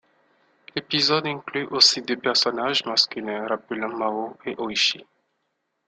L'épisode 0.75 1.27
inclut 1.27 1.67
aussi 1.67 2.01
deux 2.01 2.17
personnages 2.17 2.83
masculins 2.85 3.45
rappelant 3.47 3.87
Mao 3.95 4.35
et 4.47 4.55
Ooishi. 4.57 5.05